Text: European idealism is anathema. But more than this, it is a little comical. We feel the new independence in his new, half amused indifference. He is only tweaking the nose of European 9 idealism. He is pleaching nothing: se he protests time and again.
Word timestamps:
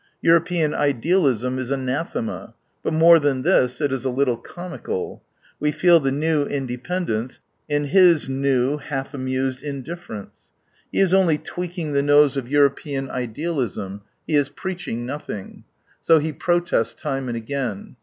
European 0.23 0.73
idealism 0.73 1.59
is 1.59 1.69
anathema. 1.69 2.55
But 2.81 2.93
more 2.93 3.19
than 3.19 3.43
this, 3.43 3.79
it 3.79 3.93
is 3.93 4.03
a 4.03 4.09
little 4.09 4.35
comical. 4.35 5.21
We 5.59 5.71
feel 5.71 5.99
the 5.99 6.11
new 6.11 6.41
independence 6.43 7.39
in 7.69 7.83
his 7.83 8.27
new, 8.27 8.77
half 8.79 9.13
amused 9.13 9.61
indifference. 9.61 10.49
He 10.91 11.01
is 11.01 11.13
only 11.13 11.37
tweaking 11.37 11.91
the 11.91 12.01
nose 12.01 12.35
of 12.35 12.49
European 12.49 13.05
9 13.05 13.15
idealism. 13.15 14.01
He 14.25 14.33
is 14.35 14.49
pleaching 14.49 15.05
nothing: 15.05 15.65
se 16.01 16.19
he 16.19 16.33
protests 16.33 16.95
time 16.95 17.27
and 17.27 17.37
again. 17.37 17.95